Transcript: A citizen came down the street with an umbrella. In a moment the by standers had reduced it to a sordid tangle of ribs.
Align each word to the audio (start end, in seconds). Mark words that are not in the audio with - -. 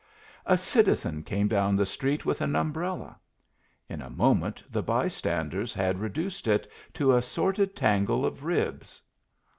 A 0.47 0.57
citizen 0.57 1.21
came 1.21 1.47
down 1.47 1.75
the 1.75 1.85
street 1.85 2.25
with 2.25 2.41
an 2.41 2.55
umbrella. 2.55 3.19
In 3.87 4.01
a 4.01 4.09
moment 4.09 4.63
the 4.67 4.81
by 4.81 5.07
standers 5.07 5.75
had 5.75 5.99
reduced 5.99 6.47
it 6.47 6.67
to 6.93 7.13
a 7.15 7.21
sordid 7.21 7.75
tangle 7.75 8.25
of 8.25 8.43
ribs. 8.43 8.99